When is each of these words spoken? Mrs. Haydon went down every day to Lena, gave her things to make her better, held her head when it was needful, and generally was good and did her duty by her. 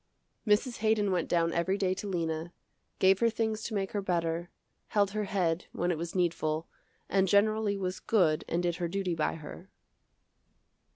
Mrs. 0.47 0.77
Haydon 0.77 1.11
went 1.11 1.29
down 1.29 1.53
every 1.53 1.77
day 1.77 1.93
to 1.93 2.07
Lena, 2.07 2.53
gave 2.97 3.19
her 3.19 3.29
things 3.29 3.61
to 3.65 3.75
make 3.75 3.91
her 3.91 4.01
better, 4.01 4.49
held 4.87 5.11
her 5.11 5.25
head 5.25 5.67
when 5.73 5.91
it 5.91 5.97
was 5.99 6.15
needful, 6.15 6.67
and 7.07 7.27
generally 7.27 7.77
was 7.77 7.99
good 7.99 8.43
and 8.49 8.63
did 8.63 8.77
her 8.77 8.87
duty 8.87 9.13
by 9.13 9.35
her. 9.35 9.69